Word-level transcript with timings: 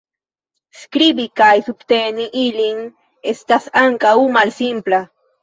Skribi 0.83 1.25
kaj 1.41 1.49
subteni 1.67 2.25
ilin 2.45 2.81
estas 3.35 3.69
ankaŭ 3.85 4.17
malsimpla. 4.41 5.05